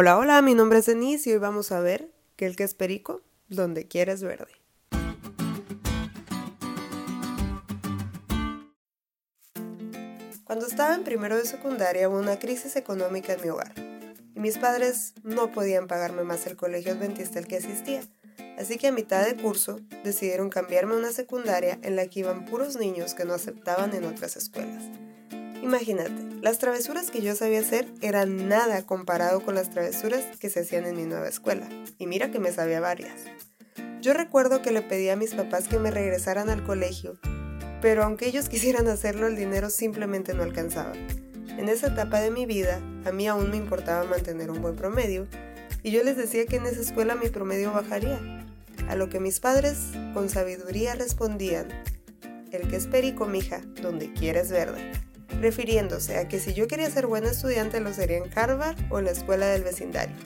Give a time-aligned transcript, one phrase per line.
[0.00, 2.72] Hola, hola, mi nombre es Denise y hoy vamos a ver que el que es
[2.72, 4.52] perico, donde quieres verde.
[10.44, 13.72] Cuando estaba en primero de secundaria hubo una crisis económica en mi hogar
[14.36, 18.02] y mis padres no podían pagarme más el colegio adventista al que asistía,
[18.56, 22.44] así que a mitad de curso decidieron cambiarme a una secundaria en la que iban
[22.44, 24.84] puros niños que no aceptaban en otras escuelas.
[25.62, 30.60] Imagínate, las travesuras que yo sabía hacer eran nada comparado con las travesuras que se
[30.60, 31.68] hacían en mi nueva escuela,
[31.98, 33.24] y mira que me sabía varias.
[34.00, 37.18] Yo recuerdo que le pedí a mis papás que me regresaran al colegio,
[37.82, 40.92] pero aunque ellos quisieran hacerlo, el dinero simplemente no alcanzaba.
[40.92, 45.26] En esa etapa de mi vida, a mí aún me importaba mantener un buen promedio,
[45.82, 48.20] y yo les decía que en esa escuela mi promedio bajaría,
[48.88, 49.78] a lo que mis padres
[50.14, 51.66] con sabiduría respondían,
[52.52, 55.07] el que es perico, mija, donde quieres verde
[55.40, 59.06] refiriéndose a que si yo quería ser buena estudiante lo sería en Harvard o en
[59.06, 60.16] la escuela del vecindario.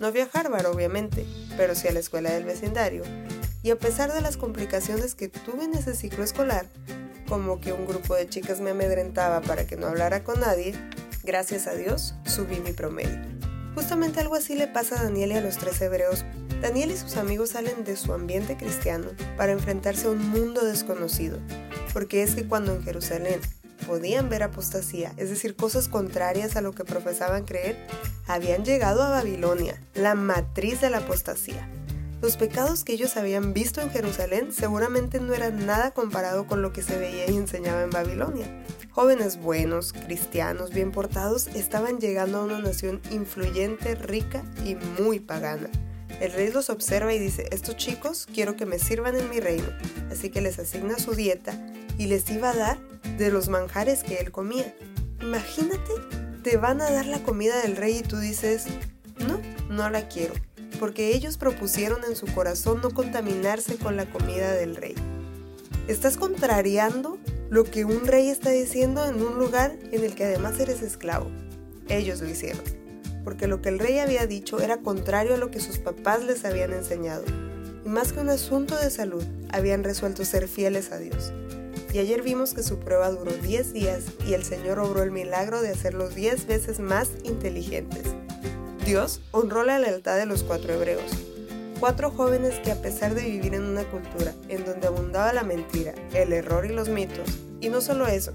[0.00, 1.24] No fui a Harvard, obviamente,
[1.56, 3.02] pero sí a la escuela del vecindario.
[3.62, 6.66] Y a pesar de las complicaciones que tuve en ese ciclo escolar,
[7.28, 10.74] como que un grupo de chicas me amedrentaba para que no hablara con nadie,
[11.22, 13.22] gracias a Dios subí mi promedio.
[13.74, 16.24] Justamente algo así le pasa a Daniel y a los tres hebreos.
[16.60, 21.38] Daniel y sus amigos salen de su ambiente cristiano para enfrentarse a un mundo desconocido,
[21.92, 23.40] porque es que cuando en Jerusalén
[23.86, 27.76] podían ver apostasía, es decir, cosas contrarias a lo que profesaban creer,
[28.26, 31.68] habían llegado a Babilonia, la matriz de la apostasía.
[32.22, 36.72] Los pecados que ellos habían visto en Jerusalén seguramente no eran nada comparado con lo
[36.72, 38.46] que se veía y enseñaba en Babilonia.
[38.92, 45.68] Jóvenes buenos, cristianos, bien portados, estaban llegando a una nación influyente, rica y muy pagana.
[46.20, 49.68] El rey los observa y dice, estos chicos quiero que me sirvan en mi reino,
[50.10, 51.58] así que les asigna su dieta
[51.98, 52.78] y les iba a dar
[53.18, 54.74] de los manjares que él comía.
[55.20, 55.92] Imagínate,
[56.42, 58.66] te van a dar la comida del rey y tú dices,
[59.26, 60.34] no, no la quiero,
[60.78, 64.94] porque ellos propusieron en su corazón no contaminarse con la comida del rey.
[65.88, 67.18] Estás contrariando
[67.50, 71.30] lo que un rey está diciendo en un lugar en el que además eres esclavo.
[71.88, 72.62] Ellos lo hicieron,
[73.22, 76.44] porque lo que el rey había dicho era contrario a lo que sus papás les
[76.44, 77.24] habían enseñado.
[77.84, 81.32] Y más que un asunto de salud, habían resuelto ser fieles a Dios.
[81.94, 85.62] Y ayer vimos que su prueba duró 10 días y el Señor obró el milagro
[85.62, 88.02] de hacerlos 10 veces más inteligentes.
[88.84, 91.04] Dios honró la lealtad de los cuatro hebreos,
[91.78, 95.94] cuatro jóvenes que a pesar de vivir en una cultura en donde abundaba la mentira,
[96.12, 97.28] el error y los mitos,
[97.60, 98.32] y no solo eso,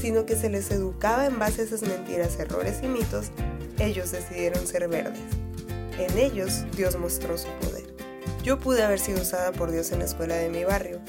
[0.00, 3.26] sino que se les educaba en base a esas mentiras, errores y mitos,
[3.78, 5.20] ellos decidieron ser verdes.
[5.96, 7.84] En ellos Dios mostró su poder.
[8.42, 11.00] Yo pude haber sido usada por Dios en la escuela de mi barrio,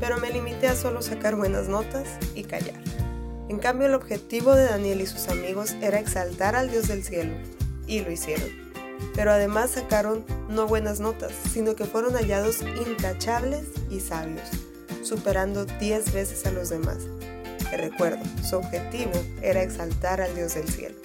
[0.00, 2.80] pero me limité a solo sacar buenas notas y callar.
[3.48, 7.34] En cambio, el objetivo de Daniel y sus amigos era exaltar al Dios del cielo,
[7.86, 8.48] y lo hicieron.
[9.14, 14.48] Pero además sacaron no buenas notas, sino que fueron hallados intachables y sabios,
[15.02, 16.98] superando 10 veces a los demás.
[17.68, 19.12] Que recuerdo, su objetivo
[19.42, 20.96] era exaltar al Dios del cielo.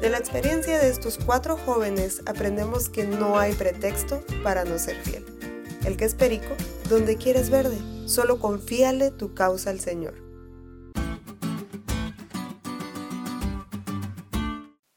[0.00, 4.96] De la experiencia de estos cuatro jóvenes aprendemos que no hay pretexto para no ser
[4.96, 5.24] fiel.
[5.84, 6.54] El que es perico,
[6.88, 7.76] donde quieres verde,
[8.06, 10.14] solo confíale tu causa al Señor.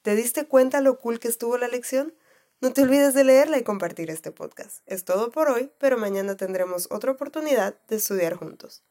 [0.03, 2.13] ¿Te diste cuenta lo cool que estuvo la lección?
[2.61, 4.83] No te olvides de leerla y compartir este podcast.
[4.85, 8.83] Es todo por hoy, pero mañana tendremos otra oportunidad de estudiar juntos.